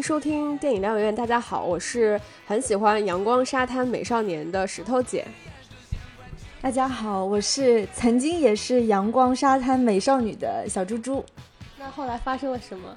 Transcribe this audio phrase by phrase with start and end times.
[0.00, 1.14] 迎收听电影疗养院。
[1.14, 5.26] 大家好，我是很喜欢阳光沙滩美少年的石头姐。
[6.62, 11.22] 大家好，我是曾经也是阳光沙滩美少女的小猪猪。
[11.78, 12.96] 那后来发生了什么？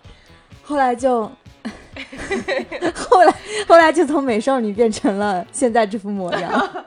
[0.64, 1.24] 后来就，
[2.96, 3.36] 后来
[3.68, 6.86] 后来就从美少女变成了现在这副模样。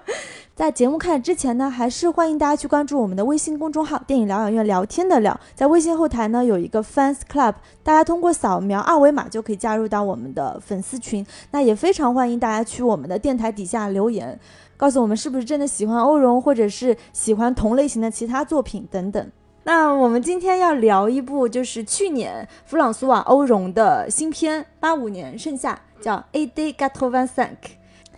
[0.56, 11.26] 在节目开始之前呢，还是欢迎大家去关注我们的微信公众号“电影疗养院”，聊天的聊，在微信后台呢有一个 fans club，大家通过扫描二维码就可以加入到我们的粉丝群。
[11.50, 14.40] 那也非常欢迎大家去我们的电台底下留言，
[14.78, 19.30] 告诉我们是不是真的喜欢欧荣，或者是喜欢同类型的其他作品等等。
[19.64, 27.68] 那我们今天要聊一部就是去年弗朗索瓦欧荣的新片，八五年盛夏，叫《A Day g a t o v a n s a n k》。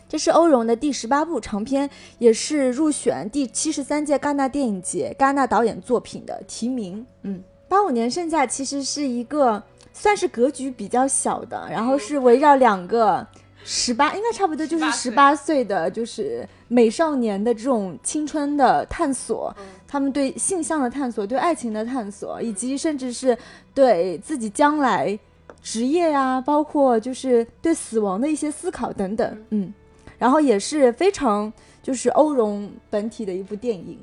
[0.08, 7.06] 这是欧荣的第十八部长片，也是入选第七十三届戛纳电影节戛纳导演作品的提名。
[7.22, 13.26] 嗯，八五年盛夏其实是一个算是格局比较小的，然后是围绕两个
[13.62, 19.54] 十八，应该差不多就是十八岁的，就是美少年的这种青春的探索，
[19.86, 23.36] 他们对性向的探索，对爱情的探索，以及甚至是
[23.74, 25.18] 对自己将来
[25.60, 29.44] 职业啊，包括就是对死亡的一些思考等等。
[29.50, 29.70] 嗯。
[30.18, 31.52] 然后也是非常
[31.82, 33.98] 就是欧荣本体的一部电影，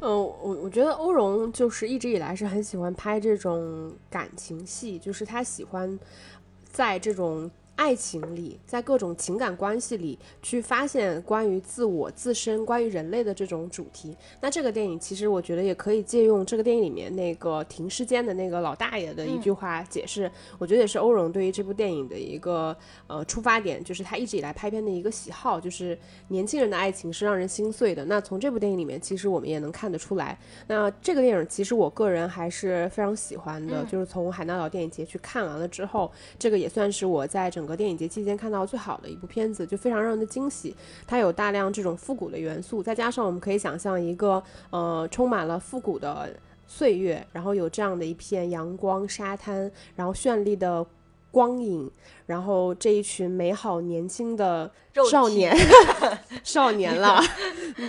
[0.00, 5.98] 嗯，我我觉得欧荣就是一直以来是很喜欢拍这种感情戏，就是他喜欢
[6.70, 7.50] 在这种。
[7.76, 14.16] 爱情里，在各种情感关系里去发现关于自我自身、关于人类的这种主题。
[14.40, 20.28] 那这个电影其实我觉得也可以借用这个电影里面那个停尸间的那个老大爷的一句话解释。
[20.58, 22.74] 我觉得也是欧荣对于这部电影的一个
[23.08, 25.96] 呃出发点，就是他一直以来拍片的一个喜好，就是
[26.28, 28.02] 年轻人的爱情是让人心碎的。
[28.06, 30.38] 那从这部电影里面，其实我们也能看得出来。
[30.66, 37.65] 那这个电影其实我个人还是非常喜欢的，就是从海纳岛电影节去看完了之后，这个也算是我在整。
[37.66, 40.72] 整个电影节期间看到最好的一部片子，就非常让人的惊喜。
[41.04, 44.40] 它有大量这种复古的元素，再加上我们可以想象一个
[44.70, 46.32] 呃充满了复古的
[46.68, 50.86] 岁月，然后有这样的一片阳光沙滩，然后绚丽的
[51.32, 51.90] 光影，
[52.26, 54.70] 然后这一群美好年轻的
[55.10, 55.52] 少年
[56.44, 57.20] 少年了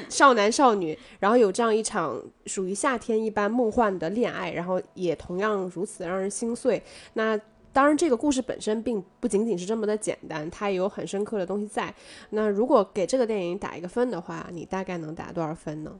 [0.09, 6.82] 少男少女，然后有这样一场属于夏天一般梦幻的恋爱，然后也同样如此让人心碎。
[7.14, 7.40] 那。
[7.78, 11.94] 当然，这个故事本身并不仅仅是这么的简单，它也有很深刻的东西在。
[12.32, 15.92] 那如果给这个电影打一个分的话，你大概能打多少分呢？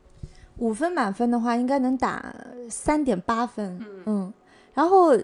[0.58, 2.36] 五分满分的话，应该能打
[2.68, 3.80] 三点八分。
[4.08, 4.34] 嗯，
[4.74, 5.16] 然后。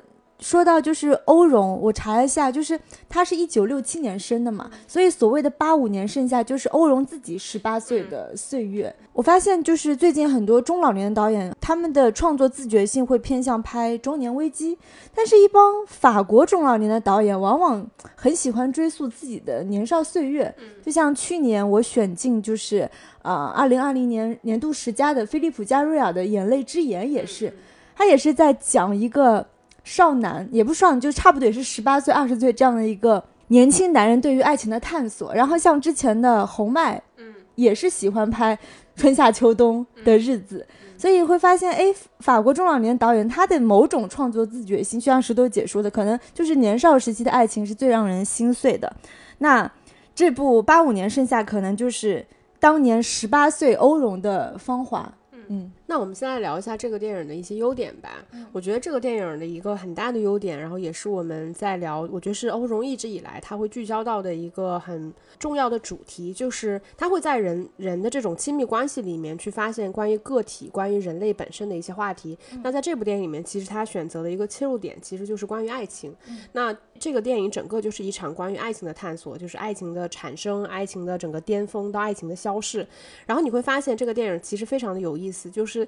[0.43, 2.77] 说到就是欧荣，我查了一下，就是
[3.07, 8.93] 他是一九六七年生的嘛，所以所谓的八五年盛夏就是欧荣自己十八岁的岁月。
[9.13, 14.77] 我发现就是最近很多中老年的导演，他们的创作自觉性会偏向拍中年危机，
[15.15, 20.53] 但是一帮法国中老年的导演往往很喜欢追溯自己的年少岁月。
[20.83, 22.89] 就像去年我选进就是
[23.21, 27.53] 啊二零二零年年度十佳的菲利普加瑞尔的《眼泪之眼》也是，
[27.95, 29.47] 他也是在讲一个。
[29.83, 35.33] 少男也不少男，就差不多也是十八岁、二十岁这样的一个年轻男人对于爱情的探索。
[35.33, 38.57] 然后像之前的红麦，嗯，也是喜欢拍
[38.95, 40.65] 春夏秋冬的日子，
[40.97, 48.91] 所以会发现，哎，法国中老年导演他的某种创作自觉性，就像石头姐说的，可能就是年少时期的爱情是最让人心碎的。
[49.39, 49.69] 那
[50.15, 52.25] 这部八五年盛夏，可能就是
[52.59, 55.11] 当年十八岁欧龙的芳华。
[55.49, 58.25] 嗯，那我们先来聊一下这个电影的一些优点吧。
[58.51, 72.35] 我觉得这个电影的一个很大的优点，然后也是我们在聊，我觉得是欧荣一直以来他会聚焦到的一个很重要的主题，就是他会在人人的这种亲密关系里面去发现关于个体、关于人类本身的一些话题。
[72.63, 76.11] 那在这部电影里面，其实他选择的一个切入点其实就是关于爱情。
[76.53, 82.87] 那这个电影整个就是一场关于爱情的探索，就是爱情的产生、爱情的整个巅峰到爱情的消逝。
[83.27, 85.82] 然后你会发现，这个电影其实非常的有意思，就是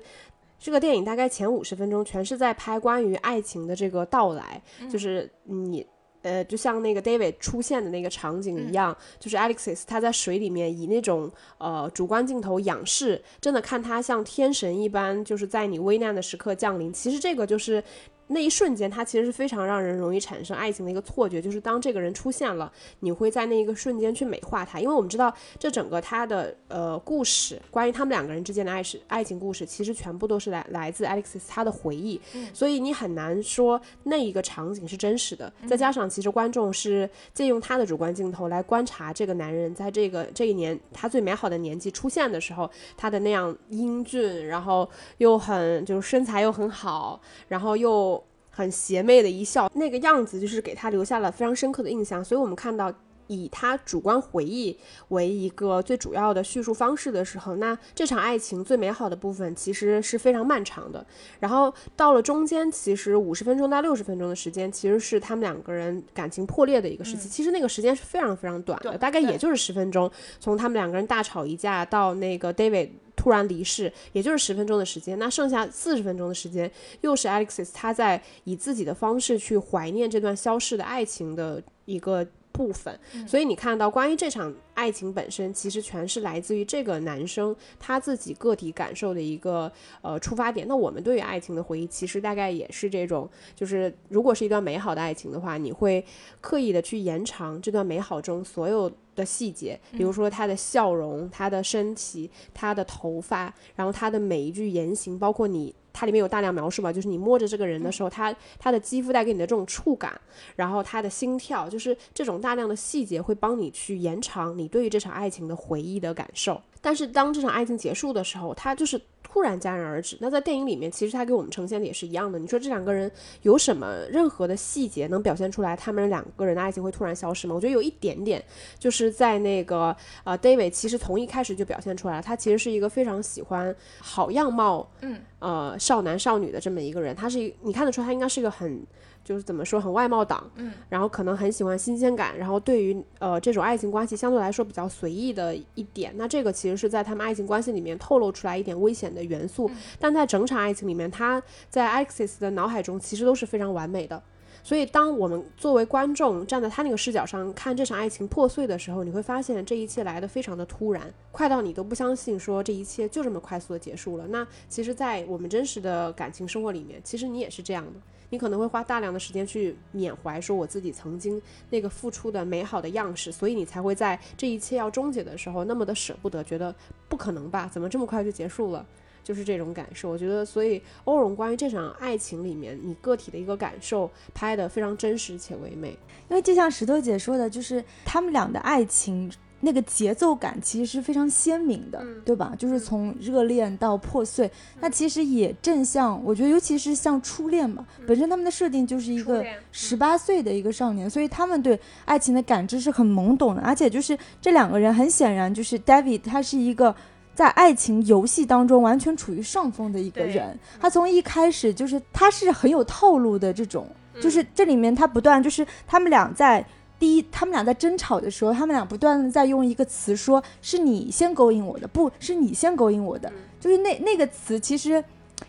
[0.59, 5.85] 这个电影大概前五十分钟全是在拍关于爱情的这个到来，就是你
[6.21, 16.91] 呃，就像那个 David 出现的那个场景一样，就是 Alexis 他在水里面以那种呃主观镜头仰视，真的看他像天神一般，就是在你危难的时刻降临。
[16.91, 17.83] 其实这个就是。
[18.27, 32.19] 那一瞬间，它其实是非常让人容易产生爱情的一个错觉，就是当这个人出现了，你会在那一个瞬间去美化他，因为我们知道这整个他的呃故事，关于他们两个人之间的爱是爱情故事，其实全部都是来来自 Alexis 他的回忆，
[32.51, 35.53] 所以你很难说那一个场景是真实的。
[35.67, 42.67] 再加上其实观众是借用他的主观镜头来观察这个男人在这个这一年他最美好的年纪出现的时候，
[42.97, 44.89] 他的那样英俊，然后
[45.19, 48.15] 又很就是身材又很好，然后又。
[48.55, 52.23] 很邪魅的一笑，那个样子就是给他留下了非常深刻的印象。
[52.23, 52.91] 所以我们看到。
[53.27, 61.03] 以他主观回忆为一个最主要的叙述方式的时候，那这场爱情最美好的部分其实是非常漫长的。
[61.39, 67.27] 然后到了中间，其实五十分钟到六十分钟的时间，其实是他们两个人感情破裂的一个时期。
[67.27, 70.07] 其实那个时间是非常非常短的，大概也就是十分钟。
[70.39, 72.91] 从他们两个人大吵一架到那个 David
[73.25, 75.17] 突然离世，也就是十分钟的时间。
[75.17, 82.23] 那剩下四十分钟的时间，又是 Alexis 他在以自己的方式去怀念这段消逝的爱情的一个。
[82.55, 82.97] 部分，
[83.27, 89.69] 所以你看到关于这场爱情本身，其实全是来自于这个男生他自己个体感受的一个
[90.01, 90.65] 呃出发点。
[90.65, 96.03] 那我们对于爱情的回忆，其实大概也是这种，就是如果是一段美好的爱情的话，你会
[96.39, 105.75] 刻意的去延长这段美好中所有的细节，比如说他的笑容、他的身体、他的头发，然后他的每一句言行，包括你。
[105.95, 110.19] 它里面有大量描述吧，就是你摸着这个人的时候，他他的肌肤带给你的这种触感，
[110.57, 116.61] 然后他的心跳，就是这种大量的细节会帮你去延长你对于这场爱情的回忆的感受。
[116.81, 118.99] 但是当这场爱情结束的时候，他就是。
[119.35, 120.17] 突然戛然而止。
[120.21, 122.39] 那在电影里面，其实他给我们呈现的也是一样的。
[122.39, 123.11] 你说这两个人
[123.41, 127.53] 有什么任何的细节能表现出来他们两个人的爱情会突然消失吗？
[127.53, 128.41] 我觉得有一点点，
[128.79, 129.93] 就是在那个
[130.23, 137.13] 呃，David 其实从一开始就表现出来了，他其实是一个非常喜欢好样貌，嗯，呃，少男少女的这么一个人。
[137.13, 138.81] 他是一，你看得出他应该是一个很。
[139.25, 149.69] 就是怎么说很外貌党，嗯，然后可能很喜欢新鲜感，然后对于呃这种爱情关系相对来说比较随意的一点，那这个其实是在他们爱情关系里面透露出来一点危险的元素，
[149.99, 154.21] 但在整场爱情里面，他在 Alexis 的脑海中其实都是非常完美的，
[154.63, 164.27] 所以当我们作为观众站在他那个视角上看这场爱情破碎的时候，你会发现这一切来的非常的突然，快到你都不相信说这一切就这么快速的结束了。
[164.27, 167.93] 那其实，在我们真实的感情生活里面，其实你也是这样的。
[168.35, 176.75] 你可能会花大量的时间去缅怀，说我自己曾经那个付出的美好的样式，所以你才会在这一切要终结的时候那么的舍不得，觉得
[177.07, 177.69] 不可能吧？
[177.71, 178.85] 怎么这么快就结束了？
[179.23, 180.09] 就是这种感受。
[180.09, 185.97] 我觉得，所以欧荣关于这场爱情里面你个体的一个感受拍得非常真实且唯美。
[186.27, 189.31] 因为就像石头姐说的，就是他们俩的爱情。
[189.65, 192.53] 那个节奏感其实是非常鲜明的，对吧？
[192.55, 203.61] 就是从热恋到破碎，那其实也正像我觉得，尤其是像初恋嘛，本身他们的设定就是一个十八岁的一个少年，所以他们对爱情的感知是很懵懂的。
[203.63, 206.95] 而且就是这两个人，很显然就是 David，他是一个
[207.33, 210.57] 在爱情游戏当中完全处于上风的一个人。
[210.79, 213.87] 他从一开始就是他是很有套路的这种，
[214.21, 216.63] 就是这里面他不断就是他们俩在。
[216.99, 225.03] 第一，他们俩在争吵的时候，他们俩不断的在用一个词，说是你先勾引我的，不是你先勾引我的，就是那那个词，其实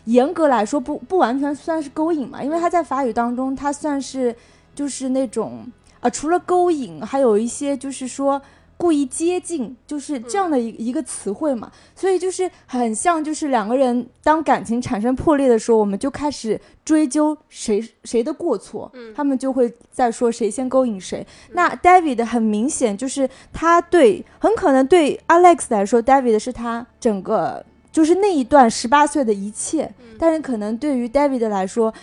[0.04, 4.34] 严格来说不不完全算是勾引嘛，因为他在法语当中，它算是
[4.74, 5.66] 就是那种
[6.00, 8.40] 啊，除了勾引，还有一些就是说。
[8.78, 21.26] 故意接近，就是这样的一一个词汇嘛，所以就是很像，就是两个人当感情产生破裂的时候，我们就开始追究谁谁的过错，他们就会在说谁先勾引谁。
[21.52, 31.94] 那 David 很明显就是他对，很可能对 Alex 来说，David 是他整个就是那一段十八岁的一切，但是可能对于 David 来说。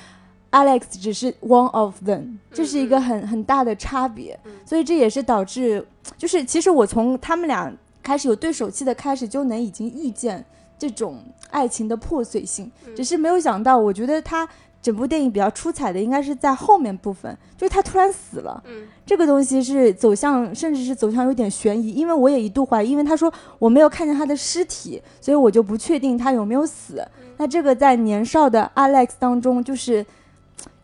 [0.54, 5.84] Alex 只是 one of them，这是一个很很大的差别，所以这也是导致，
[6.16, 10.46] 就是其实我从他们俩开始有对手戏的开始就能已经预见
[10.78, 11.18] 这种
[11.50, 14.48] 爱情的破碎性，只是没有想到，我觉得他
[14.80, 18.64] 整部电影比较出彩的应该是在后面部分，就是他突然死了，
[19.08, 27.04] 这个东西是走向甚至是走向有点悬疑，因为我也一度怀疑，因为他说我没有看见他的尸体，所以我就不确定他有没有死。
[27.38, 30.06] 那这个在年少的 Alex 当中就是。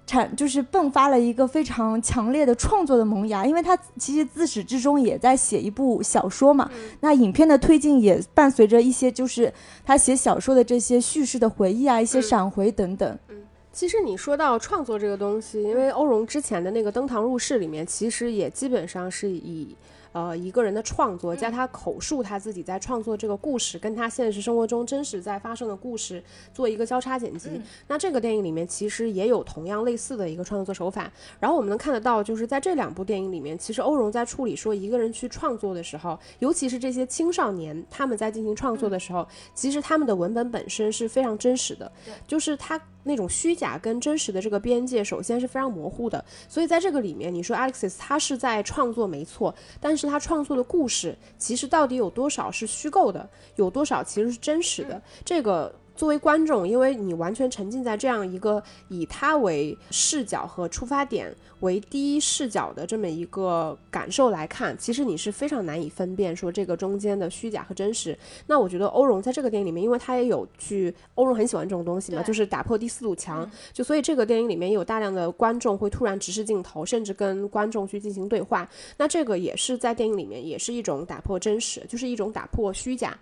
[0.09, 6.67] 产就是迸发了一个非常强烈的创作的萌芽，因为他其实自始至终也在写一部小说嘛。
[7.01, 9.53] 那影片的推进也伴随着一些，就是
[9.85, 13.19] 他写小说的这些叙事的回忆啊，一些闪回等等。
[13.27, 13.35] 嗯，
[13.71, 19.75] 其实你说到创作这个东西，因为欧荣之前的那个《登堂入室》里面，其实也基本上是以。
[20.11, 26.23] 呃，一个人的创作加他口述他自己在创作这个故事，跟他现实生活中真实在发生的故事
[26.53, 27.61] 做一个交叉剪辑。
[27.87, 31.11] 那这个电影里面其实也有同样类似的一个创作手法。
[31.39, 41.91] 然后我们能看得到，就是在这两部电影里面，其实欧荣在处理说一个人去创作的时候，尤其是这些青少年他们在进行创作的时候，其实他们的文本本身是非常真实的，
[42.27, 42.79] 就是他。
[43.09, 46.23] 那种虚假跟真实的这个边界，首先是非常模糊的。
[46.47, 55.01] 所以在这个里面，你说 Alexis 他是在创作没错，但是他创作的故事其实到底有多少是虚构的，有多少其实是真实的？
[55.25, 55.73] 这个。
[55.99, 61.29] 作为观众，因为你完全沉浸在这样一个以他为视角和出发点
[61.59, 68.17] 为第一视角的这么一个感受来看，其实你是非常难以分辨说这个中间的虚假和真实。
[68.47, 78.65] 那我觉得欧荣在这个电影里面，因为他也有去，欧荣很喜欢这种东西嘛，就是打破第四堵墙，就所以这个电影里面有大量的观众会突然直视镜头，甚至跟观众去进行对话。
[78.95, 83.19] 那这个也是在电影里面也是一种打破真实，就是一种打破虚假。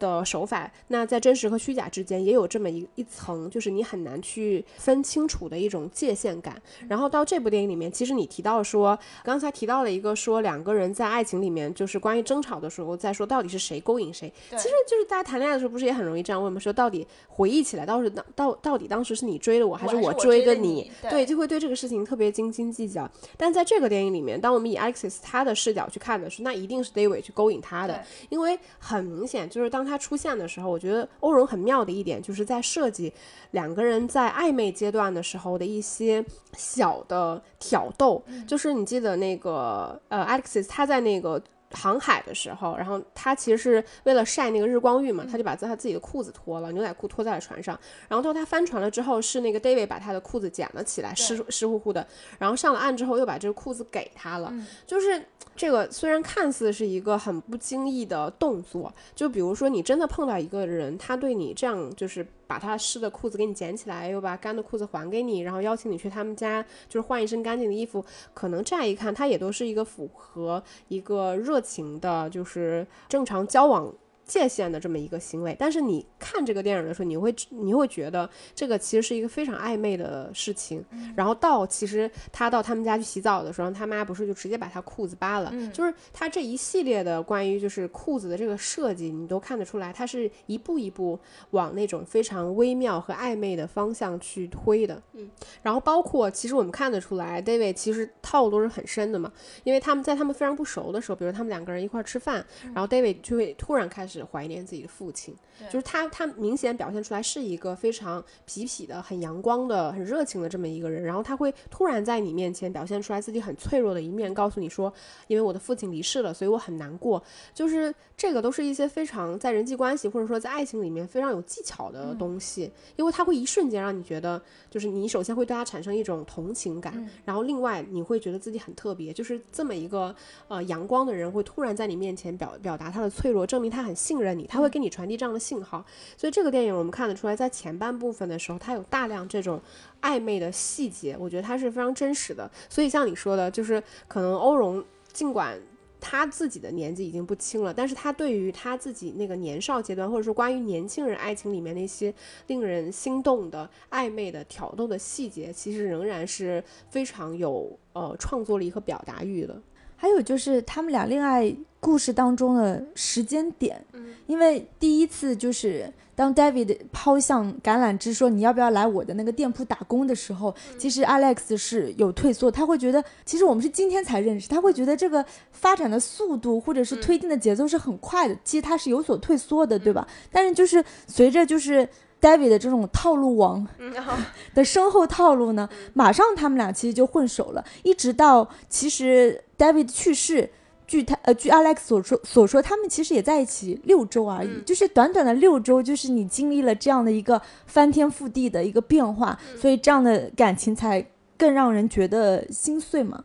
[0.00, 6.60] 的手法，那在真实和虚假之间也有这么一一层，就是你很难去分清楚的一种界限感。
[6.88, 14.32] 然后到这部电影里面，其实你提到说，刚才提到了一个说两个人在爱情里面就是关于争吵的时候，在说到底是谁勾引谁。
[14.50, 16.58] 其实就是大家谈恋爱的时候，不是也很容易这样问吗？
[16.58, 23.08] 说到底回忆起来，到时当到到底当时是你追的我，还是我追的你对对，就会对这个事情特别斤斤计较。
[23.36, 33.12] 但在这个电影里面，当我们以 Alexis 他的视角去看的时候，那一定是 David 去勾引他的，因为很明显，就是当他出现的时候，我觉得欧荣很妙的一点，就是在设计
[33.52, 36.24] 两个人在暧昧阶段的时候的一些
[36.56, 38.22] 小的挑逗。
[38.46, 41.42] 就是你记得那个呃，Alexis 他在那个。
[41.72, 47.78] 航海的时候，然后他其实是为了晒那个日光浴嘛，他就把他自己的裤子脱了，牛仔裤脱在了船上。
[48.08, 52.06] 然后到他翻船了之后，是那个 David 把他的裤子捡了起来，湿湿乎乎的。
[52.38, 54.52] 然后上了岸之后，又把这个裤子给他了。
[54.86, 55.24] 就是
[55.56, 68.04] 这个虽然看似是一个很不经意的动作，就比如说你真的碰到一个人，他对你这样就是把他湿的裤子给你捡起来，又把干的裤子还给你，然后邀请你去他们家，就是换一身干净的衣服，
[68.34, 73.94] 可能乍一看他也都是一个符合一个热情的，就是正常交往。
[74.30, 80.84] 界限的这么一个行为，但是你看这个电影的时候，你会你会觉得这个其实是一个非常暧昧的事情。
[81.16, 91.18] 然后到其实他到他们家去洗澡的时候，他妈不是就直接把他裤子扒了，就是他这一系列的关于就是裤子的这个设计，你都看得出来，他是一步一步
[91.50, 95.02] 往那种非常微妙和暧昧的方向去推的。
[95.14, 95.28] 嗯，
[95.62, 99.32] 然后包括其实我们看得出来，David 其实套路都是很深的嘛，
[99.64, 105.34] 因为他们在他们非常不熟的时候，比如他们两个人一块儿吃饭，然后 David 就会突然开始怀念自己的父亲，
[105.70, 114.92] 就是他他明显表现出来是一个非常痞痞的、很阳光的、很热情的这么一个人，然后他会突然在你面前表现出来自己很脆弱的一面，告诉你说，
[115.26, 117.22] 因为我的父亲离世了，所以我很难过。
[117.54, 130.14] 就是这个都是一些非常在人际关系或者说在爱情里面非常有技巧的东西，因为他会一瞬间让你觉得，就是你首先会对他产生一种同情感，然后另外你会觉得自己很特别，就是这么一个
[130.48, 135.84] 呃阳光的人会突然在你面前表表达他的脆弱，证明他很信任你，他会给你传递这样的信号。
[136.16, 139.60] 所以这个电影我们看得出来，在前半部分的时候，它有大量这种
[140.02, 142.50] 暧昧的细节，我觉得它是非常真实的。
[142.68, 145.56] 所以像你说的，就是可能欧荣尽管。
[146.02, 152.12] 他自己的年纪已经不轻了，但是他对于他自己那个年少阶段，或者说关于年轻人爱情里面那些
[152.46, 159.60] 令人心动的暧昧的挑逗的细节，其实仍然是非常有呃创作力和表达欲的。
[160.00, 180.08] 还有就是他们俩恋爱故事当中的时间点，嗯因为第一次就是当 David 抛向橄榄枝说你要不要来我的那个店铺打工的时候，其实 Alex 是有退缩，他会觉得其实我们是今天才认识，他会觉得这个发展的速度或者是推进的节奏是很快的，其实他是有所退缩的，对吧？
[180.32, 181.86] 但是就是随着就是。
[182.20, 183.66] David 的这种套路王
[184.54, 190.50] 的身后套路呢，马上他们俩其实就混熟了，一直到其实 David 去世，
[190.86, 201.04] 据他呃据 Alex 所说所说，他们其实也在一起六周而已，就是短短的六周，就是你经历了这样的一个翻天覆地的一个变化，所以这样的感情才
[201.38, 203.24] 更让人觉得心碎嘛。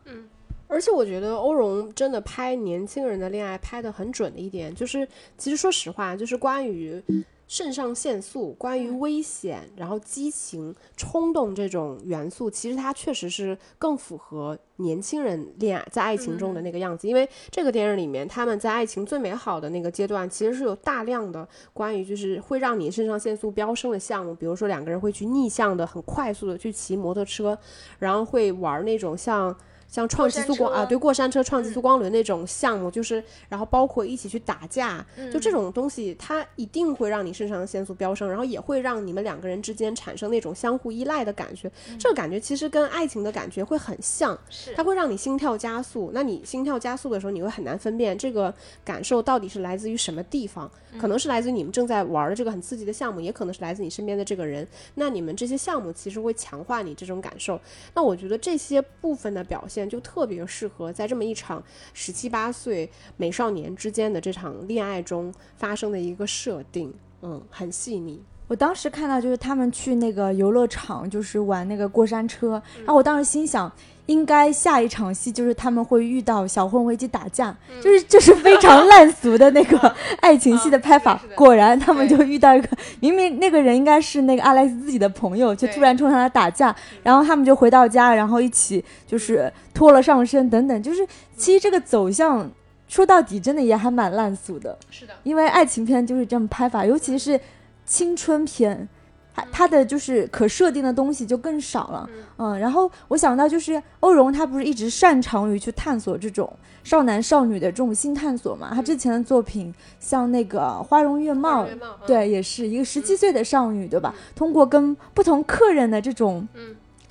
[0.68, 5.06] 而且我觉得欧荣真的拍年轻人的恋爱拍得很准的一点，就是
[5.38, 7.00] 其实说实话，就是关于
[7.48, 17.06] 肾上腺素、关于危险、然后激情、冲动这种元素，其实它确实是更符合年轻人恋爱在爱情中的那个样子。
[17.06, 27.56] 因为这个电影里面，他们在爱情最美好的那个阶段，其实是有大量的关于就是会让你肾上腺素飙升的项目，比如说两个人会去逆向的很快速的去骑摩托车，
[27.98, 29.56] 然后会玩那种像。
[29.88, 41.70] 像创极速光啊，对，过山车、创极速光轮那种项目，就是，然后包括一起去打架，就这种东西，它一定会让你肾上腺素飙升，然后也会让你们两个人之间产生那种相互依赖的感觉。
[41.98, 44.38] 这个感觉其实跟爱情的感觉会很像，
[44.74, 46.10] 它会让你心跳加速。
[46.12, 48.52] 那你心跳加速的时候，你会很难分辨这个
[48.84, 54.66] 感受到底是来自于什么地方，可能是来自于你们正在玩的这个很刺激的项目，也可能是来自你身边的这个人。
[54.94, 57.58] 那你们这些项目其实会强化你这种感受。
[57.94, 61.60] 那我觉得这些部分的表现就特别适合在这么一场
[61.92, 68.22] 十七八岁美少年之间的这场恋爱中发生的一个设定，嗯，很细腻。
[68.46, 73.72] 我当时看到就是他们去那个游乐场，就是玩那个过山车，然后我当时心想，
[74.06, 81.20] 应该下一场戏就是他们会遇到小混混一起打架，就是就是非常烂俗的那个 爱情戏的拍法。
[81.34, 82.68] 果然他们就遇到一个
[83.00, 92.50] 明明那个人应该是那个阿莱斯自己的朋友，却突然冲上来打架，然后他们就回到家，然后一起就是脱了上身等等，就是其实这个走向
[92.88, 94.78] 说到底真的也还蛮烂俗的。
[94.90, 97.40] 是的，因为爱情片就是这么拍法，尤其是。
[97.88, 98.88] 青春片，
[99.36, 106.50] 它它的就是可设定的东西就更少了，嗯，然后我想到就是欧荣，他不是一直擅长于去探索这种
[106.82, 108.70] 少男少女的这种新探索嘛？
[108.72, 111.66] 他之前的作品像那个《花容月貌》，
[112.06, 114.14] 对，也是一个十七岁的少女，对吧？
[114.34, 116.48] 通过跟不同客人的这种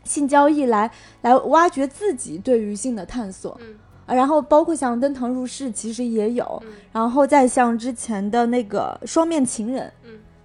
[0.03, 0.89] 性交易来
[1.21, 3.59] 来挖掘自己对于性的探索，
[4.07, 9.91] 啊，然后包括像《登堂入室》其实也有，然后再像之前的那个《双面情人》。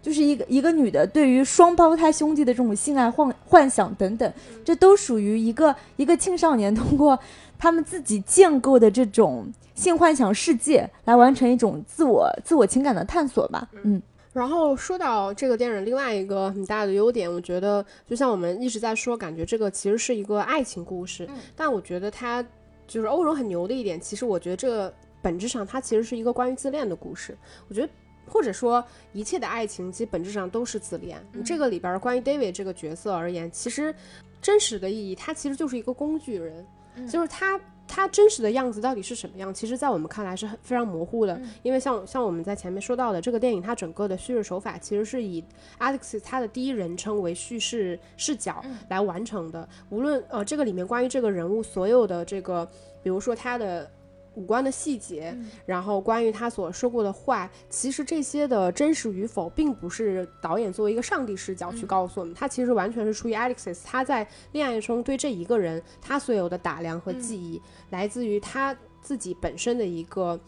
[0.03, 4.33] 就是一个一个女的对于双胞胎兄弟的这种性爱幻幻想等等，
[4.65, 7.19] 这都属于一个一个青少年通过
[7.59, 13.69] 他们自己建构的这种性幻想世界来完成一种自我自我情感的探索吧。
[13.83, 14.01] 嗯，
[14.33, 22.43] 然后说到这个电影另外一个很大的优点，我觉得就像我们一直在说，感觉这个其实是一个爱情故事，但我觉得它
[22.87, 27.37] 就是欧荣很牛的一点，其实我觉得这个本质上它其实是一个关于自恋的故事，
[27.69, 27.89] 我觉得。
[28.31, 28.83] 或者说，
[29.13, 31.21] 一切的爱情其实本质上都是自恋。
[31.45, 33.93] 这个里边关于 David 这个角色而言，其实
[34.41, 36.65] 真实的意义，他其实就是一个工具人，
[37.09, 41.41] 就是他他真实的样子到底是什么样，其实在我们看来是很非常模糊的。
[41.65, 45.45] 因为像像我们在前面说到的，这个电影它整个的叙事手法其实是以
[45.81, 49.69] Alex 他的第一人称为叙事视角来完成的。
[49.89, 52.65] 无论呃这个里面关于这个人物所有的这个，
[53.03, 53.91] 比如说他的。
[54.35, 70.39] 五官的细节，然后关于他所说过的话，其实这些的真实与否，并不是导演作为一个上帝视角去告诉我们，他其实完全是出于 Alexis 他在恋爱中对这一个人他所有的打量和记忆，来自于他自己本身的一个。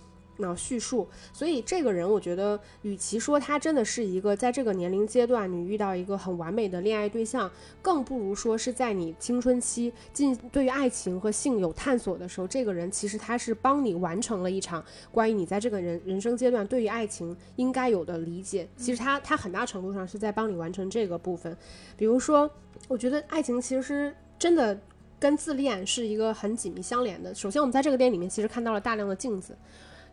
[0.42, 7.50] 那叙述，所以这个人，我觉得，与其说他真的是一个在这个年龄阶段你遇到一个很完美的恋爱对象，
[7.80, 18.68] 更不如说是在你青春期进对于爱情和性有探索的时候，这个人其实他是帮你完成了一场关于你在这个人人生阶段对于爱情应该有的理解。
[18.76, 21.56] 其实他他很大程度上是在帮你完成这个部分。
[21.96, 22.50] 比如说，
[22.88, 24.78] 我觉得爱情其实真的
[25.20, 27.32] 跟自恋是一个很紧密相连的。
[27.32, 29.56] 首先，我们在这个电影里面其实看到了大量的镜子。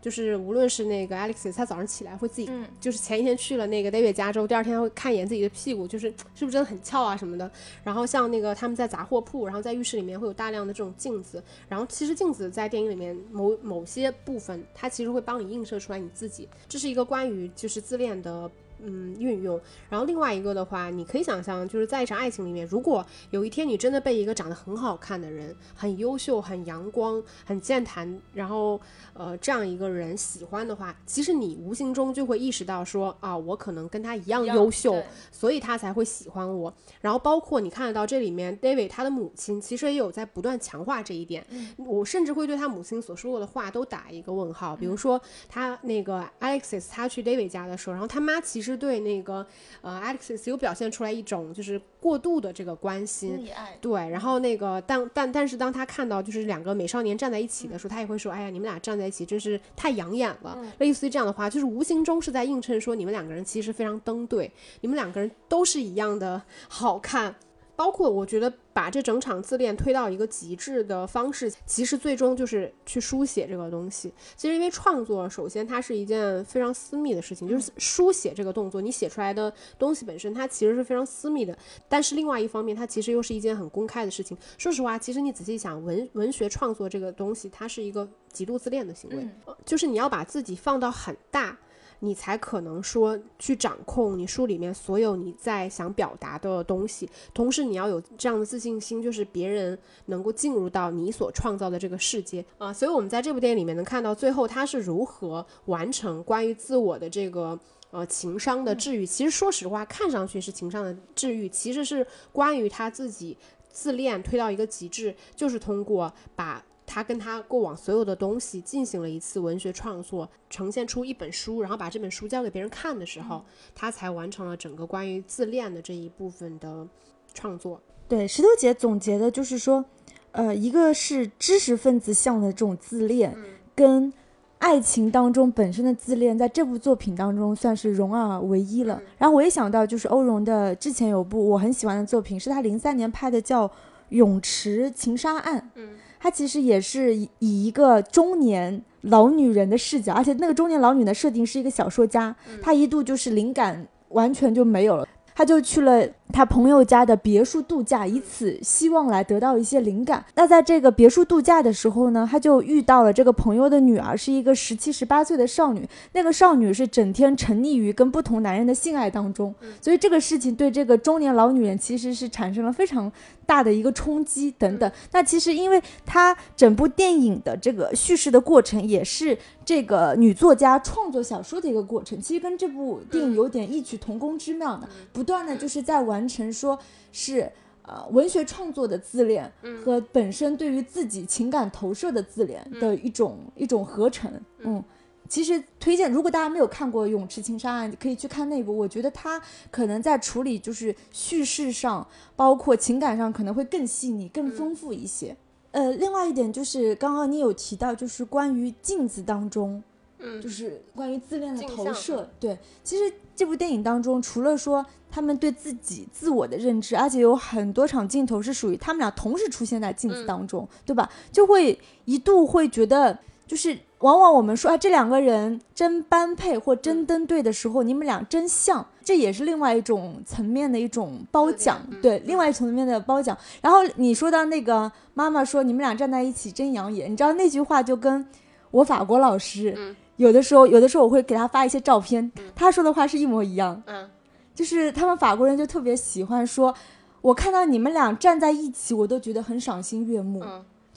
[0.01, 7.49] 就是无论是那个 Alex，他早上起来会自己，就是前一天去了那个 David 家之后，第二天会看一眼自己的屁股，就是是不是真的很翘啊什么的。
[7.83, 11.43] 然后像那个他们在杂货铺，然后在浴室里面会有大量的这种镜子。
[11.67, 16.47] 然后其实镜子在电影里面某某些部分，它其实会帮你映射出来你自己。
[16.67, 18.49] 这是一个关于就是自恋的。
[18.83, 19.59] 嗯，运用。
[19.89, 28.79] 然后另外一个的话，你可以想象，就是在一场爱情里面，如果有一天你真的被一个长得很好看的人、很优秀、很阳光、很健谈，然后
[29.13, 36.73] 呃这样一个人喜欢的话，其实你无形中就会意识到说啊，我可能跟他一样优秀，所以他才会喜欢我。
[37.01, 41.45] 然后包括你看得到这里面，David 他的母亲其实也有在不断强化这一点。
[41.77, 44.75] 我甚至会对他母亲所说过的话都打一个问号。
[44.75, 48.68] 比如说他那个 Alexis 他去 David 家的时候，然后他妈其实。
[48.71, 49.45] 是对那个
[49.81, 53.47] 呃，Alexis 有表现出来一种就是过度的这个关心，
[53.81, 64.51] 对，然后那个但但但是当他看到就是两个美少年站在一起的时候，他也会说，哎呀，你们俩站在一起真是太养眼了，类似于这样的话，就是无形中是在映衬说你们两个人其实非常登对，
[64.81, 67.35] 你们两个人都是一样的好看。
[67.79, 74.13] 包括我觉得把这整场自恋推到一个极致的方式，其实最终就是去书写这个东西。
[74.35, 81.57] 其实因为创作，首先它是一件非常私密的事情，就是书写这个动作，你写出来的东西本身它其实是非常私密的。
[81.87, 84.37] 但是另外一方面，它其实又是一件很公开的事情。
[84.57, 89.25] 说实话，其实你仔细想，文文学创作这个东西，它是一个极度自恋的行为，
[89.63, 91.57] 就是你要把自己放到很大。
[91.99, 102.71] 你才可能说去掌控你书里面所有你在想表达的东西，同时你要有这样的自信心，就是别人能够进入到你所创造的这个世界啊。
[102.71, 107.59] 所以，我们在这部电影里面能看到最后他是如何完成关于自我的这个
[107.91, 109.05] 呃情商的治愈。
[109.05, 113.37] 其实，说实话，看上去是情商的治愈，其实是关于他自己
[113.71, 116.63] 自恋推到一个极致，就是通过把。
[116.91, 126.87] 他跟他过往所有的东西进行了一次文学创作，呈现出一本书，然后把这本书交给别人看的时候，他才完成了整个关于自恋的这一部分的
[127.31, 127.79] 创作。
[128.07, 129.85] 对，石头姐总结的就是说，
[130.31, 133.37] 呃，一个是知识分子向的这种自恋，
[133.75, 134.11] 跟
[134.57, 138.99] 爱情当中本身的自恋，在这部作品当中算是融二为一了。
[139.19, 143.67] 然后我也想到，就是欧荣的之前有部我很喜欢的作品，是他零三年拍的，叫
[144.09, 145.59] 《泳池情杀案》。
[145.75, 155.07] 嗯，他其实也是以一个中年老女人的视角，而且那个中年老女的设定是一个小说家，她一度就是灵感完全就没有了。
[155.39, 160.21] 他就去了他朋友家的别墅度假，以此希望来得到一些灵感。
[160.35, 165.87] 那在这个别墅度假的时候呢，他就遇到了这个朋友的女儿，是一个十七十八岁的少女。
[166.11, 173.09] 那个少女是整天沉溺于跟不同男人的性爱当中，所以这个事情对这个中年老女人其实是产生了非常
[173.45, 174.91] 大的一个冲击等等。
[175.13, 179.37] 那其实因为他整部电影的这个叙事的过程也是。
[179.69, 186.75] 这个女作家创作小说的一个过程，其实跟这部电影有点异曲同工之妙的，不断的就是在完成，说
[187.11, 187.47] 是
[187.83, 189.53] 呃文学创作的自恋
[189.85, 194.31] 和本身对于自己情感投射的自恋的一种一种合成。
[194.57, 194.83] 嗯，
[195.27, 205.37] 其实推荐，如果大家没有看过《泳池情杀案》，可以去看那部，我觉得它可能在处理就是叙事上，包括情感上，可能会更细腻、更丰富一些。
[205.71, 209.81] 呃，另外一点就是刚刚你有提到，就是关于镜子当中，
[210.19, 212.29] 嗯，就是关于自恋的投射。
[212.39, 221.09] 对，其实这部电影当中，除了说他们对自己自我的认知，而且有很多场镜头是属于他们俩同时出现在镜子当中，对吧？
[221.31, 223.17] 就会一度会觉得。
[223.49, 233.37] 就是往往我们说啊，这两个人真般配或真登对的时候，你们俩真像，这也是另外一种层面的一种褒奖，对，另外一层面的褒奖。
[233.61, 238.25] 然后你说到那个妈妈说你们俩站在一起真养眼，你知道那句话就跟
[238.71, 239.77] 我法国老师
[240.15, 243.81] 有的时候，有的时候我会给他发一些照片，他说的话是一模一样。
[243.85, 244.09] 嗯，
[244.55, 246.73] 就是他们法国人就特别喜欢说，
[247.19, 250.41] 我看到你们俩站在一起，我都觉得很赏心悦目。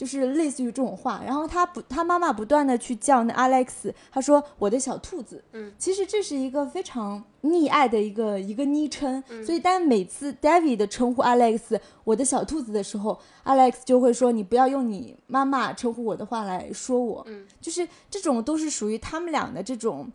[0.03, 20.11] 就是类似于这种话，然后他不，他妈妈不断的去叫那 Alex，他说我的小兔子，嗯，其实这是一个非常溺爱的一个一个昵称，所以当每次 David 称呼 Alex 我的小兔子的时候，Alex 就会说你不要用你妈妈称呼我的话来说我，嗯，就是这种都是属于他们俩的这种，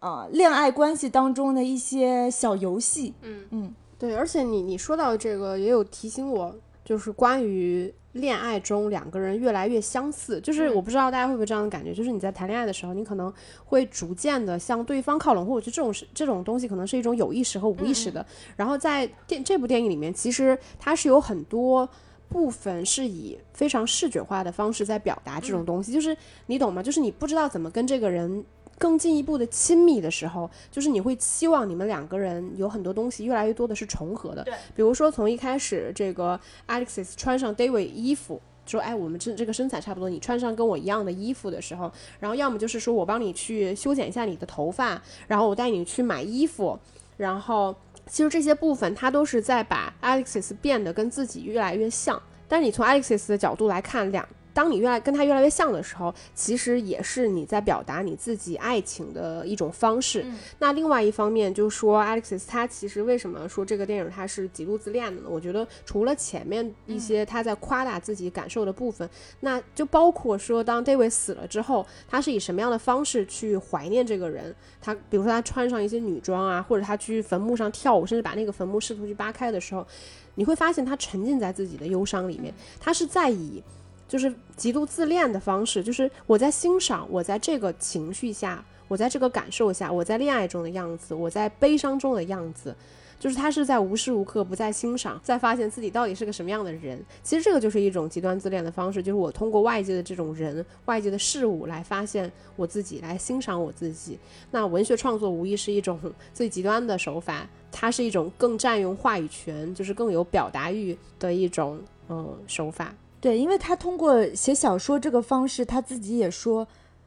[0.00, 3.46] 呃，恋爱关系当中的一些小游戏，嗯。
[3.52, 7.94] 嗯，对，而且你你说到这个也有提醒我，就是关于。
[8.12, 13.32] 恋爱中两个人越来越相似，就是我不知道大家会不会这样的感觉，就是你在谈恋爱的时候，你可能
[13.64, 18.24] 会逐渐的向对方靠拢，或者就这种是这种东西可能是一种有意识和无意识的。
[18.56, 21.88] 然后在电这部电影里面，其实它是有很多
[22.28, 26.82] 部分是以非常视觉化的方式在表达这种东西，就是你懂吗？
[26.82, 28.44] 就是你不知道怎么跟这个人。
[28.80, 34.42] 更进一步的亲密的时候，就是你会期望你们两个人有很多东西越来越多的是重合的。
[34.42, 46.78] 对，比如说从一开始，这个 Alexis 穿上 David 衣服，说：“哎，我们这这个身材差不多，你穿上跟我一样的衣服的时候，然后要么就是说我帮你去修剪一下你的头发，然后我带你去买衣服，
[47.18, 52.20] 然后其实这些部分他都是在把 Alexis 变得跟自己越来越像。
[52.48, 54.26] 但是你从 Alexis 的角度来看，两。
[54.52, 60.24] 当你越来跟他越来越像的时候，其实也是你在表达你自己爱情的一种方式。
[60.58, 65.28] 那另外一方面，就是说 Alexis 他其实为什么说这个电影他是极度自恋的呢？
[65.30, 69.08] 我觉得除了前面一些他在夸大自己感受的部分，
[69.40, 74.54] 那就包括说当 David 死了之后，他是以什么样的方式去怀念这个人？
[74.80, 79.86] 他比如说他穿上一些女装啊，或者他去坟墓上跳舞，甚至把那个坟墓试图去扒开的时候，
[80.34, 83.62] 你会发现他沉浸在自己的忧伤里面，他是在以。
[84.10, 92.74] 就是极度自恋的方式，就是我在欣赏我在这个情绪下，我在这个感受下，我在恋爱中的样子，我在悲伤中的样子，
[93.20, 97.00] 就是他是在无时无刻不在欣赏，在发现自己到底是个什么样的人。
[97.22, 104.18] 其实这个就是一种极端自恋的方式，就是我通过外界的这种人、外界的事物来发现我自己，来欣赏我自己。
[104.50, 105.96] 那文学创作无疑是一种
[106.34, 112.92] 最极端的手法，它是一种更占用话语权，就是更有表达欲的一种嗯手法。
[113.20, 116.66] 对，因为他通过写小说这个方式，他自己也说，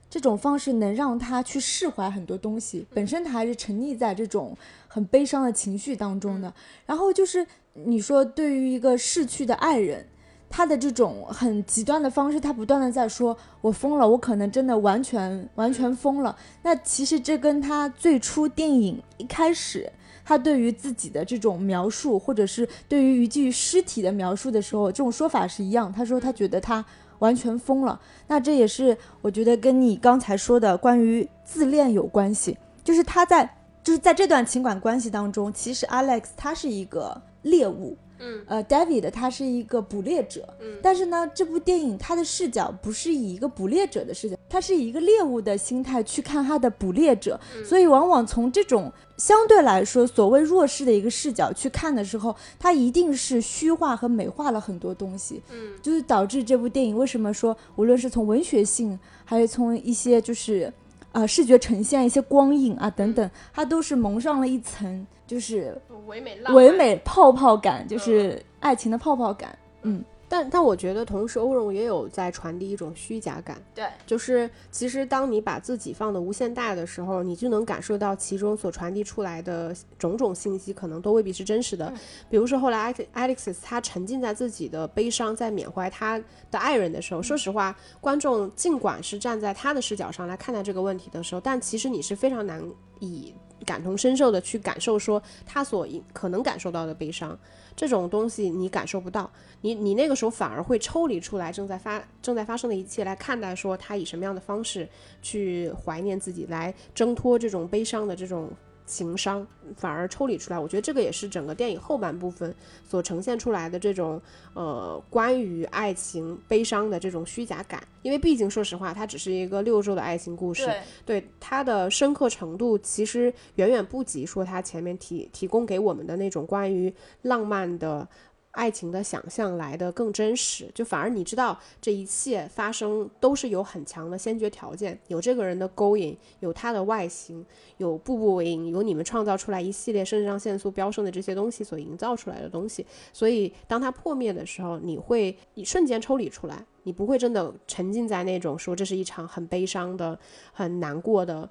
[0.10, 2.86] 这种方式能让他去释怀很多东西。
[2.94, 4.56] 本身他还是沉溺在这种
[4.88, 6.54] 很悲伤的情绪当中的。
[6.86, 10.06] 然后就是你说，对于一个逝去的爱人，
[10.52, 19.92] 他的这种很极端的方式，他不断的在说：“我疯了，我可能真的完全完全疯了。”那其实这跟他最初电影一开始。
[20.26, 25.92] 他对于自己的这种描述，或者是对于一具尸体的描述的时候，这种说法是一样。
[25.92, 26.84] 他说他觉得他
[27.20, 28.00] 完全疯了。
[28.28, 40.80] 那这也是我觉得跟你刚才说的关于自恋有关系，就是他在就是在这段情感关系当中，其实 Alex 他是一个猎物，嗯，呃，David 他是一个捕猎者，嗯。
[40.82, 47.66] 但是呢，这部电影它的视角不是以一个捕猎者的视角，它是以一个猎物的心态去看他的捕猎者，嗯。
[47.66, 60.72] 所以往往从这种相对来说所谓弱势的一个视角去看的时候，它一定是虚化和美化了很多东西，嗯，就是导致这部电影为什么说，无论是从文学性，还是从一些就是。
[61.14, 69.58] 呃，视觉呈现一些光影啊等等，它都是蒙上了一层，就是唯美唯美泡泡感，就是爱情的泡泡感。
[69.84, 81.94] 嗯，但但我觉得，同时欧荣也有在传递一种虚假感，对，就是其实当你把自己放的无限大的时候，你就能感受到其中所传递出来的种种信息，可能都未必是真实的。
[82.32, 86.20] 比如说后来 Alex- Alexis 他沉浸在自己的悲伤，在缅怀他
[86.50, 92.60] 的爱人的时候，说实话，观众尽管是站在他的视角上来看待这个问题的时候，但其实你是非常难
[93.00, 93.32] 以
[93.64, 97.38] 感同身受的去感受说他所可能感受到的悲伤。
[97.76, 99.28] 这种东西你感受不到，
[99.62, 104.88] 你你那个时候反而会抽离出来正在发正在发生的一切来看待，说他以什么样的方式
[105.24, 108.52] 去怀念自己，来挣脱这种悲伤的这种
[108.86, 110.60] 情商，反而抽离出来。
[110.60, 112.54] 我觉得这个也是整个电影后半部分
[112.88, 114.22] 所呈现出来的这种
[114.54, 120.70] 呃关于爱情悲伤的这种虚假感，因为毕竟说实话，它只是一个六周的爱情故事，
[121.06, 128.08] 对它的深刻程度，其实远远不及说它前面提提供给我们的那种关于浪漫的
[128.54, 130.68] 爱情的想象来的更真实。
[130.74, 137.46] 就反而你知道这一切发生都是有很强的先决条件，有这个人的勾引，有他的外形，
[137.78, 142.86] 有步步为营，有你们创造出来一系列肾上腺素飙升的这些东西所营造出来的东西。
[143.12, 146.66] 所以当它破灭的时候，你会你瞬间抽离出来。
[146.86, 150.20] 你不会真的沉浸在那种说这是一场很悲伤的、
[150.52, 151.50] 很难过的、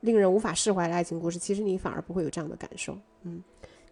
[0.00, 2.96] 令人无法释怀的爱情故事，其实你反而不会有这样的感受。
[3.24, 3.42] 嗯，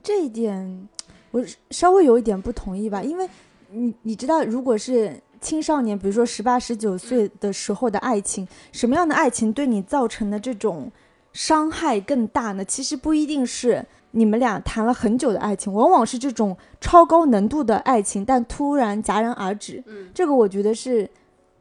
[0.02, 0.88] 这一点
[1.30, 3.28] 我稍微有一点不同意吧，因为
[3.70, 10.90] 你你知道，如果是青少年，比如说十八、十九岁的时候的爱情，什么样的爱情对你造成的这种
[11.32, 12.64] 伤害更大呢？
[12.64, 19.82] 其实不一定是你们俩谈了很久的爱情，往往是这种超高难度的爱情，但突然戛然而止。
[19.86, 21.08] 嗯，这个我觉得是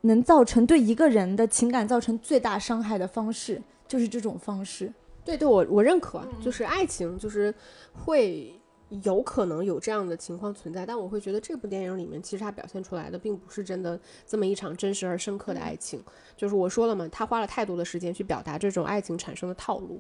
[0.02, 4.92] 能造成对一个人的情感造成最大伤害的方式，就是这种方式。
[5.26, 7.54] 对对，我我认可，就是爱情就是
[7.94, 8.57] 会。
[9.04, 16.02] 有可能有这样的情况存在，但我会觉得这部电影里面其实它表现出来的并不是真的这么一场真实而深刻的爱情。
[16.38, 20.00] 就是我说了嘛，他花了太多的时间去表达这种爱情产生的套路。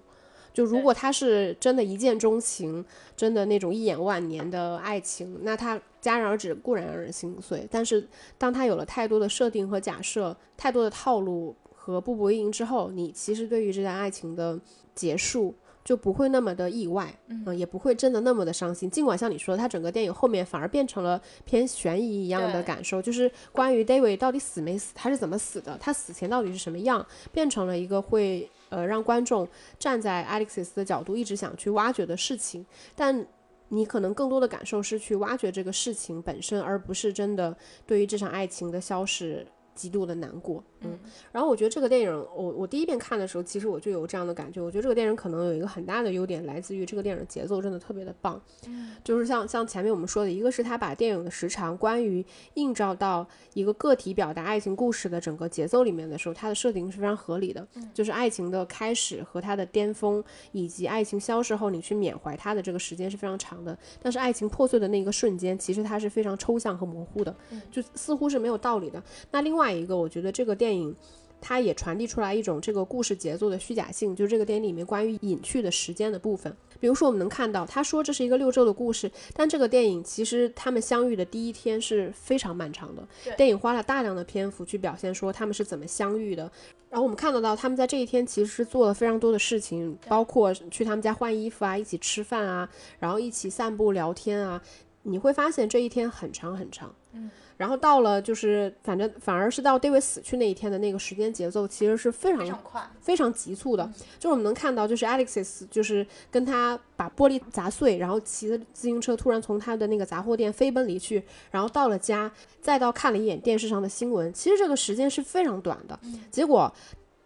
[0.53, 2.83] 就如果他是真的一见钟情，
[3.15, 7.67] 真的那种一眼万年的爱情，那他戛然而止固然让人心碎。
[7.69, 14.59] 但是当他有了太多的设定和假设，太多的套路和步步为营之后，你其实对于这段爱情的
[14.95, 15.53] 结束。
[15.87, 18.89] 就不会那么的意外，嗯、也不会真的那么的伤心。
[18.91, 29.47] 尽管像你说的，它整个电影后面反而变成了偏悬疑一样的感受，就是关于 David 到底死没死，他是怎么死的，他死前到底是什么样，变成了一个会呃让观众
[29.79, 32.65] 站在 Alexis 的角度一直想去挖掘的事情。
[32.93, 33.25] 但
[33.69, 39.47] 你可能更多的感受是去挖掘这个事情本身，而不是真的对于这场爱情的消逝。
[39.77, 40.97] 极度的难过，嗯，
[41.31, 44.59] 然后我觉得这个电影，我我第一遍看的时候，其实我就有这样的感觉。
[44.59, 67.35] 我觉得这个电影可能有一个很大的优点，来自于这个电影的节奏真的特别的棒，嗯，就是像像前面我们说的，一个是他把电影的时长关于映照到一个个体表达爱情故事的整个节奏里面的时候，它的设定是非常合理的，就是爱情的开始和它的巅峰，以及爱情消逝后你去缅怀它的这个时间是非常长的，但是爱情破碎的那个瞬间，其实它是非常抽象和模糊的，
[67.71, 69.03] 就似乎是没有道理的。
[69.29, 69.66] 那另外。
[69.67, 70.95] 另外一个，我觉得这个电影，
[71.41, 76.55] 它也传递出来一种这个故事节奏的虚假性，就是这个电影里面关于隐去的时间的部分。
[76.79, 83.05] 比如说，我们能看到他说这是一个六周的故事，但这个电影其实他们相遇的第一天是非常漫长的。
[83.35, 86.49] 电影花了大量的篇幅去表现说他们是怎么相遇的。
[86.89, 94.61] 然后我们看得到他们在这一天其实是做了非常多的事情，包括去他们家换衣服啊，一起吃饭啊，然后一起散步聊天啊。
[95.03, 96.95] 你会发现这一天很长很长。
[97.11, 97.29] 嗯。
[97.57, 103.83] 然后到了，就是反正反而是到 David 死去那一天的那个时间节奏，其实是非常非常快、非常急促的。
[104.19, 114.31] 就是我们能看到，就是 Alexis 就是跟他把玻璃砸碎，然后骑着自行车突然从他的那个杂货店飞奔离去，然后到了家，再到看了一眼电视上的新闻。
[114.31, 115.99] 其实这个时间是非常短的。
[116.29, 116.71] 结果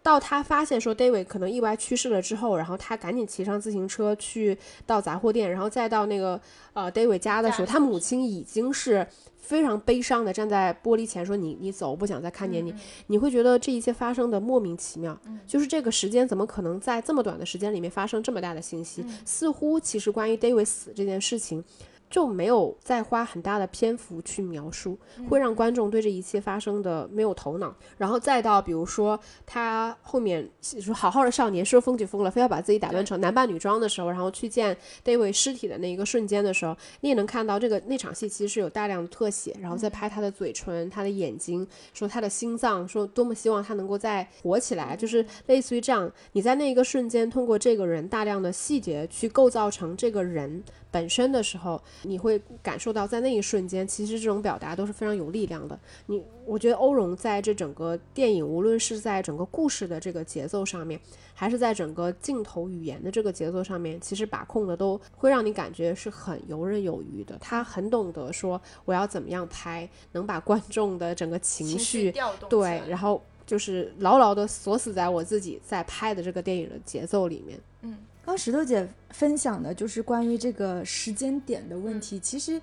[0.03, 6.39] 到他发现说 David 可能意外去世了之后，然后他赶紧骑上自行车去到杂货店，然后再到那个
[6.73, 9.05] 呃 David 家的时候，他母亲已经是
[9.37, 12.73] 非常悲伤的站在玻璃前说你你走，不想再看见你。
[13.07, 19.05] 你会觉得这一切发生的莫名其妙，就是这个时间怎么可能在这么短的时间里面发生这么大的信息？
[19.23, 21.63] 似乎其实关于 David 死这件事情。
[22.11, 27.73] 就没有再花很大的篇幅去描述，会让观众对这一切发生的没有头脑。
[27.97, 46.11] 然后再到比如说他后面说好好的少年说疯就疯了，非要把自己打扮成男扮女装的时候，然后去见 David 尸体的那一个瞬间的时候，你也能看到这个那场戏其实是有大量的特写，然后再拍他的嘴唇、他的眼睛，说他的心脏，说多么希望他能够再活起来，就是类似于这样。
[46.33, 50.61] 你在那一个瞬间，通过这个人大量的细节去构造成这个人。
[50.91, 55.79] 本身的时候，你会感受到在那一瞬间，其实这种表达都是非常有力量的。
[56.07, 60.99] 你，我觉得欧荣在这整个电影，无论是在整个故事的这个节奏上面，
[61.33, 67.37] 还是在整个镜头语言的这个节奏上面，其实把控的都会让你感觉是很游刃有余的。
[67.39, 77.57] 他很懂得说我要怎么样拍，能把观众的整个情绪调动对，然后就是牢牢的锁死在我自己在拍的这个电影的节奏里面。
[77.83, 77.97] 嗯。
[78.23, 82.61] 刚石头姐分享的就是关于这个时间点的问题，其实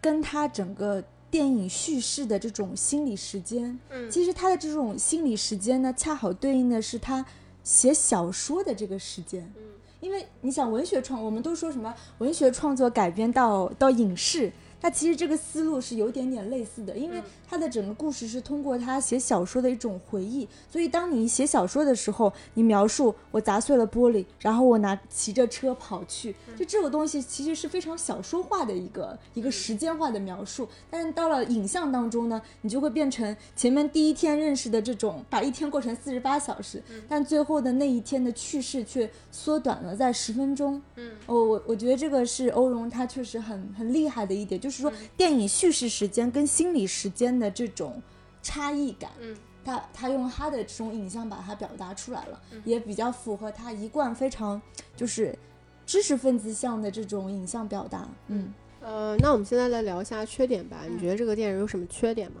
[0.00, 7.24] 跟他整个电影叙事的这种心理时间，嗯，其实他的这种心理时间呢，恰好对应的是他
[7.64, 9.62] 写小说的这个时间，嗯，
[10.00, 14.52] 因为你想文学创，我们都说什么文学创作改编到到影视。
[14.82, 30.68] 他其实这个思路是有点点类似的，因为他的整个故事是通过他写小说的一种回忆，所以当你写小说的时候，你描述我砸碎了玻璃，然后我拿骑着车跑去，就这个东西其实是非常小说化的一个一个时间化的描述。
[30.90, 40.82] 但是到了影像当中呢，你就会变成前面第一天认识的这种，把一天过成四十八小时，但最后的那一天的去世却缩短了在十分钟。
[40.96, 44.71] 嗯，我我我觉得这个是欧荣他确实很很厉害的一点，就是。
[44.72, 48.02] 是说电影叙事时间跟心理时间的这种
[48.42, 54.60] 差异感，嗯，他他用他的这种影像把它表达出来了，也比较符合他一贯非常
[54.96, 55.38] 就是
[55.86, 60.78] 知识分子向的这种影像表达，嗯，呃，那我们现在来聊一下缺点吧。
[60.90, 62.40] 你觉得这个电影有什么缺点吗？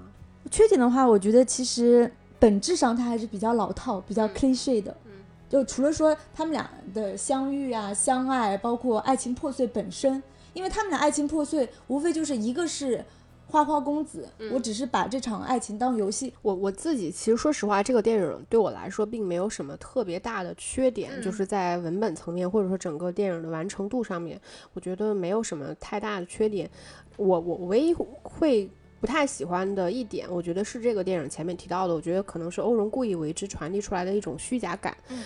[0.50, 5.12] 缺点的话，我觉得其实本质上它还是比较老套、比较 cliche 的，嗯，
[5.48, 10.20] 就除了说他们俩的相遇啊、相爱，包括爱情破碎本身。
[10.54, 13.04] 因为他们的爱情破碎，无非就是一个是
[13.46, 16.32] 花花公子，我只是把这场爱情当游戏。
[16.40, 24.40] 我我自己其实说实话，这个电影对我来说并没有什么特别大的缺点，就是在文本层面或者说整个电影的完成度上面，
[24.72, 26.70] 我觉得没有什么太大的缺点。
[27.18, 34.96] 我我唯一会不太喜欢的一点，我觉得是这个电影前面提到的，我觉得可能是欧荣故意为之传递出来的一种虚假感。
[35.08, 35.22] 嗯，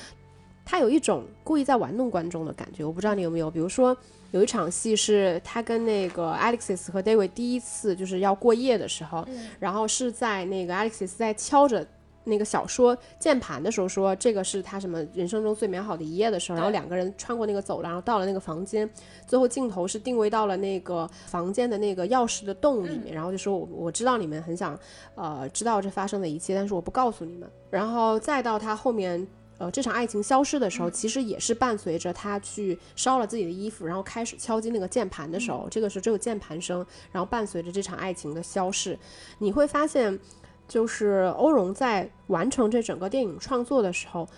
[0.65, 3.97] 他有一种故意在玩弄观众的感觉，我不知道你有没有，比如说。
[4.37, 9.27] 有一场戏是他跟那个 Alexis 和 David 第一次就是要过夜的时候，
[9.59, 11.87] 然后是在那个 Alexis 在敲着
[12.25, 18.89] 那个小说键盘的时候说这个是他什么人生中最美好的一夜的时候，然后两个人穿过那个走廊，然后到了那个房间，
[19.27, 24.79] 最后镜头是定位到了那个房间的那个钥匙的洞里面，然后就说我我知道你们很想
[25.15, 29.27] 呃知道这发生的一切，但是我不告诉你们，然后再到他后面。
[29.59, 38.99] 呃，这场爱情消失的时候，其实也是伴随着他去烧了自己的衣服，然后开始敲击那个键盘的时候，这个时候只有键盘声，然后伴随着这场爱情的消逝，
[39.39, 40.19] 你会发现，
[40.69, 44.29] 就是欧荣在完成这整个电影创作的时候，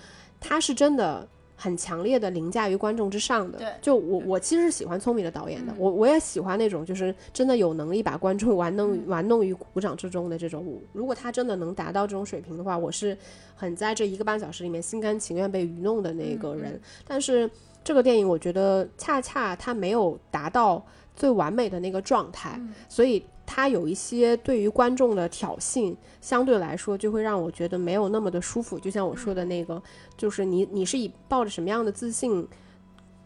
[0.40, 1.28] 他是真的。
[1.60, 10.80] 很强烈的凌驾于观众之上的，就我我其实是喜欢聪明的导演的，我我也喜欢那种就是真的有能力把观众 玩弄玩弄于鼓掌之中的这种。
[10.92, 13.18] 如果他真的能达到这种水平的话，我是
[13.56, 16.80] 很在这一个半小时里面心甘情愿被愚弄的那个人。
[17.04, 17.50] 但是
[17.82, 20.80] 这个电影我觉得恰恰他没有达到
[21.16, 23.24] 最完美的那个状态，所以。
[23.50, 28.78] 他有一些对于观众的挑衅，相对来说就会让我觉得没有那么的舒服。
[28.78, 29.82] 就像我说的那个，
[30.18, 32.46] 就是你你是以抱着什么样的自信，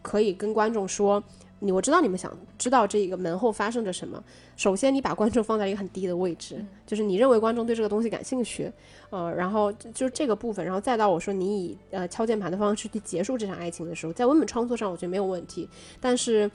[0.00, 1.20] 可以跟观众说，
[1.58, 4.22] 你我知道你们想知道这个门后发生着什么。
[4.56, 8.72] 首先，你把观众放在一个很低的位置，就是你认为观众对这个东西感兴趣，
[9.10, 15.68] 呃，然后就是这个部分，然后再到我说你以呃敲键盘的方式去结束这场爱情的时候，在文本创作上我觉得没有问题，
[16.00, 16.48] 但是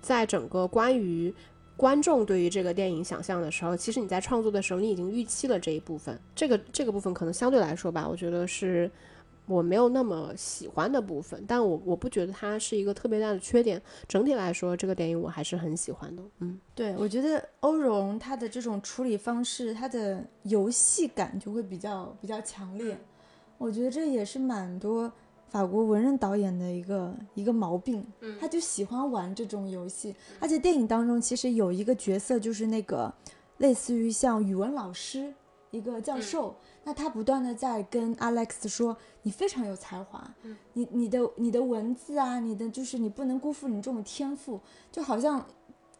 [0.00, 1.34] 在整个关于。
[1.80, 6.20] 观众对于这个电影想象的时候，其实你在创作的时候，你已经预期了这一部分。
[6.34, 8.90] 这个这个部分可能相对来说吧，我觉得是
[9.46, 11.42] 我没有那么喜欢的部分。
[11.48, 13.80] 但我我不觉得它是一个特别大的缺点。
[14.06, 16.22] 整体来说，这个电影我还是很喜欢的。
[16.40, 22.98] 嗯，对，我觉得欧荣他的这种处理方式，他的游戏感就会比较比较强烈。
[23.56, 25.10] 我觉得这也是蛮多
[25.50, 30.14] 法国文人导演的一个一个毛病，嗯他就喜欢玩这种游戏。
[30.38, 33.12] 而且电影当中其实有一个角色，就是那个
[33.58, 35.34] 类似于像语文老师
[35.72, 45.44] 一个教授，那他不断的在跟 Alex 说，你非常有才华，嗯你你的你的文字啊，你的就是你不能辜负你这种天赋，就好像。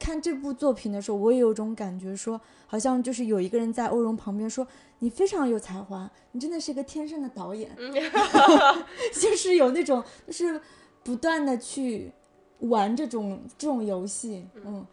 [0.00, 4.66] 看这部作品的时候，我也有种感觉说，好像就是有一个人在欧荣旁边说
[4.98, 7.70] ：“你非常有才华，你真的是一个天生的导演。
[9.12, 10.58] 就是有那种，就是
[11.04, 12.10] 不断的去
[12.60, 14.84] 玩这种这种游戏，嗯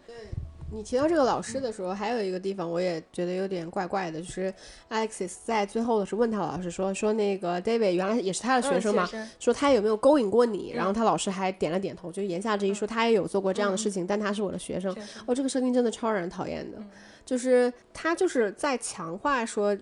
[0.72, 4.54] 你提到这个老师的时候，还有一个地方我也觉得有点怪怪的，就是
[4.90, 9.10] Alexis 在最后的时候问他老师说说那个 David 原来也是他的学生嘛，
[9.40, 14.96] 说他有没有勾引过你，然后他老师还点了点头，就言下之意说他也有做过这样的事情，但他是我的学生。
[15.26, 16.78] 哦，这个设定真的超让人讨厌的，
[17.26, 19.76] 就是他就是在强化说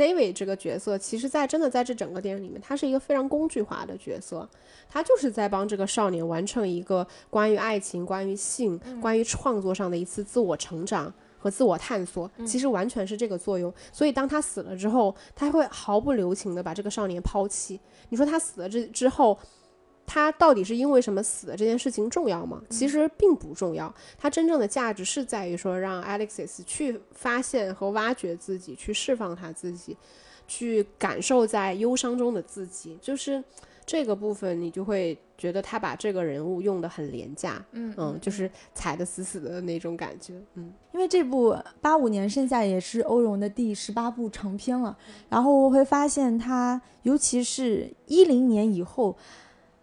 [0.00, 4.48] David 这个角色，其实在真的在这整个电影里面，他是一个非常工具化的角色，
[4.88, 11.12] 他就是在帮这个少年完成一个关于爱情、关于性、关于创作上的一次自我成长。
[11.42, 13.72] 和自我探索，其实完全是这个作用。
[13.90, 17.80] 所以当他死了之后，他会毫不留情的把这个少年抛弃。
[18.10, 19.38] 你说他死了之之后，
[20.12, 22.60] 他到底是因为什么死的这件事情重要吗？
[22.68, 23.94] 其实并不重要。
[24.18, 29.96] 他真正的价值是在于说，让 Alexis 去发现和挖掘自己，去释放他自己，
[30.48, 32.98] 去感受在忧伤中的自己。
[33.00, 33.40] 就是
[33.86, 40.72] 这个部分，你就会觉得他把这个人物用的很廉价，嗯嗯，就是踩得死死的那种感觉，嗯。
[40.92, 44.98] 因为这部八五年剩下也是欧荣的第十八部长篇了，
[45.28, 49.16] 然后我会发现他，尤其是一零年以后，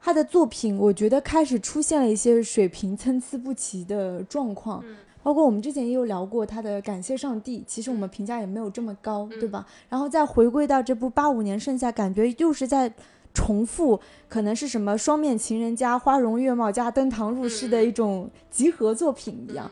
[0.08, 4.82] 他的作品我觉得开始出现了一些水平参差不齐的状况。
[5.22, 9.68] 包括我们之前也有聊过他的《感谢上帝》，其实我们评价也没有这么高，对吧？
[9.89, 12.89] 然后再回归到这部八五年盛夏，感觉又是在
[13.34, 13.99] 重复，
[14.30, 19.70] 可能是什么双面情人加花容月貌加登堂入室的一种集合作品一样，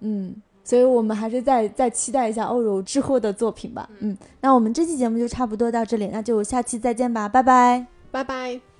[0.00, 0.34] 嗯。
[0.64, 3.88] 所以我们还是再再期待一下欧柔之后的作品吧。
[4.00, 8.75] 嗯，那我们这期节目就差不多到这里，那就下期再见吧，拜拜，拜拜。